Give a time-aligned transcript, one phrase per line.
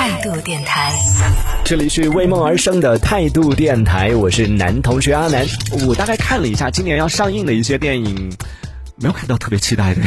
[0.00, 0.98] 态度电台，
[1.62, 5.46] 这里是为梦而生的态度电台，我是男同学阿南。
[5.86, 8.32] 我大概看了一下今年要上映的一些电影，
[8.96, 10.00] 没有看到特别期待的。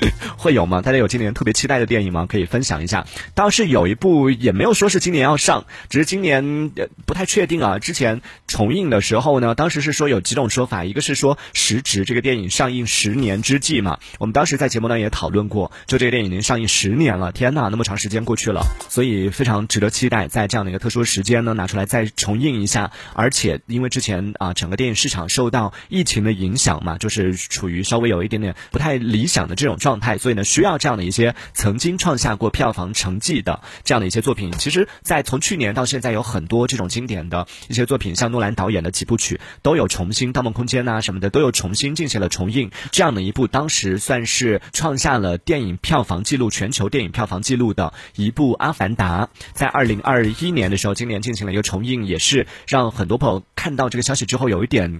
[0.36, 0.82] 会有吗？
[0.82, 2.26] 大家有今年特别期待的电影吗？
[2.28, 3.06] 可以分享一下。
[3.34, 6.70] 倒是有一部，也没有说是今年要上，只是今年
[7.06, 7.78] 不太确定啊。
[7.78, 13.98] 之前重映的时候呢，当时是说有几种说法，一个是说时值这个电影上映十年之际嘛。
[14.18, 22.92] 我们当时在节目呢也讨论过，就这个电影已经上映十年了，天呐，那么长时间过去了，所以非常值得期待，在这样的一个特殊时间呢拿出来再重映一下。
[23.14, 29.76] 而且因为之前啊整个电影市场受到疫情的影响嘛，就是处于稍微有一点点不太理想的这种。
[29.86, 34.50] 状态，所以呢，需要这样的一些曾经创下过票房成绩的这样的一些作品。
[34.58, 42.72] 其实，在从去年到现在，有很多这种经典的一些作品，像诺兰导演的几部曲，都有重新《盗梦空间》呐什么的，都有重新进行了重映。
[42.90, 54.98] 这样的一部，当时算是创下了电影票房记录，全球电影票房记录的一部《阿凡达》，在二零二一年的时候，今年进行了一个重映，也是让很多朋友看到这个消息之后，有一点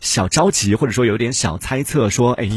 [0.00, 2.48] 小着急，或者说有点小猜测，说，哎，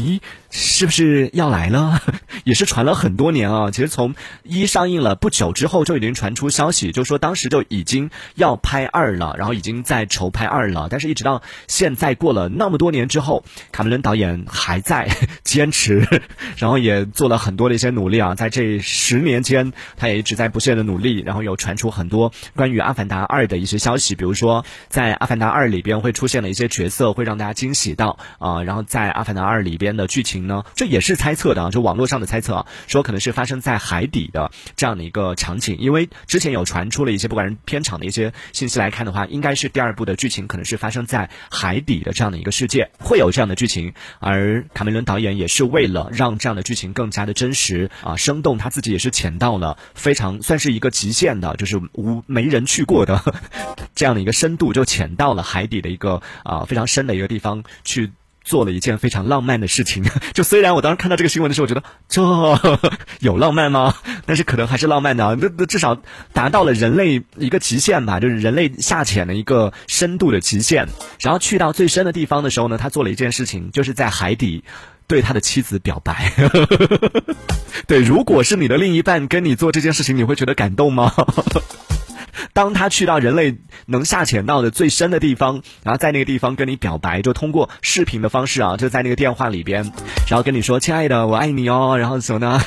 [0.50, 1.65] 是不是要来？
[1.66, 2.00] 来了，
[2.44, 3.70] 也是传了很多年啊。
[3.70, 4.14] 其实从
[4.44, 10.86] 一上映了不久之后，就已经传出消息，就说当时就已经要拍二了，然后已经在筹拍二了。
[10.88, 15.08] 但是，一直到现在过了那么多年之后，卡梅伦导演还在
[15.42, 16.06] 坚持，
[16.56, 18.34] 然后也做了很多的一些努力啊。
[18.36, 28.62] 在这十年间，他也一直在不懈的努力，然后有传出很多关于《阿凡达二》的一些消息，比如说在《阿凡达二》里边会出现的一些角色，会让大家惊喜到啊。
[28.62, 31.55] 然后在《阿凡达二》里边的剧情呢，这也是猜测。
[31.56, 43.94] 的就网络上的猜测啊，说可能是发生在海底的这样的一个场景，因为之前有传出了一些不管是片场的一些信息来看的话，应该是第二部的剧情可能是发生在海底的这样的一个世界，会有这样的剧情。
[44.20, 53.20] 而卡梅伦导演也是为了让这样的剧情更加的真实啊生动，他自己也是潜到了非常算是一个极限的，就是无没人去过的
[53.96, 58.12] 这样的一个深度，就潜到了海底的一个啊非常深的一个地方去。
[58.46, 62.22] 做了一件非常浪漫的事情， 就虽然我当时看到这个新闻的时候，我觉得这
[63.20, 63.94] 有浪漫吗？
[64.24, 66.00] 但是可能还是浪漫的，那那至少
[66.32, 70.86] 达到了人类一个极限吧，就是人类下潜的一个深度的极限。
[71.20, 74.62] 然后去到最深的地方的时候呢，他做了一件事情，就是在海底
[75.08, 76.32] 对他的妻子表白。
[77.88, 81.12] 对，如果是你的另一半跟你做这件事情，你会觉得感动吗？
[82.56, 89.92] 当他去到人类能下潜到的最深的地方，然后在那个地方跟你表白，就通过视频的方式啊，就在那个电话里边，
[90.26, 92.58] 然后跟你说：“亲爱的，我爱你哦。”然后什么呢？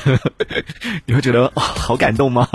[1.06, 2.48] 你会觉得好感动吗？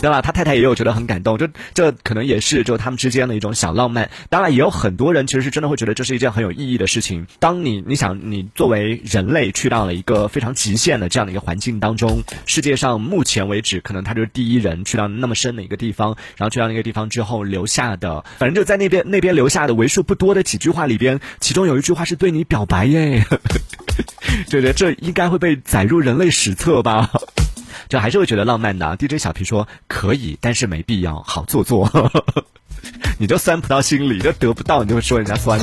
[0.00, 0.22] 对吧？
[0.22, 4.10] 他太太也有觉得很感动，就这可能也是就他们之间的一种小浪漫。
[4.28, 7.26] 当然，也有很多人其实是真的会觉得这是一件很有意义的事情。
[7.38, 23.24] 当你你想你作为人类去到了一个非常极限的这样的一个环境当中，世界上目前为止可能他就是第一人去到那么深的一个地方，然后去到那个地方之后留下的，反正就在那边那边留下的为数不多的几句话里边，其中有一句话是对你表白耶，
[24.50, 27.10] 对对这应该会被载入人类史册吧。
[27.88, 28.96] 就还是会觉得浪漫的。
[28.98, 31.90] DJ 小皮说可以，但是没必要，好做作。
[33.18, 35.58] 你就酸不到心里，就得不到，你就会说人家酸。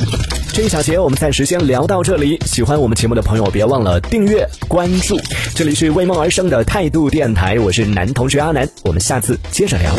[0.52, 2.38] 这一小节我们暂时先聊到这里。
[2.46, 5.18] 喜欢我们节目的朋友，别忘了订阅关注。
[5.54, 9.94] 这里是为梦而生的态度电台，我是男同学阿南，我们下次接着聊。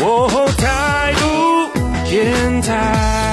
[0.56, 3.25] 态度电台。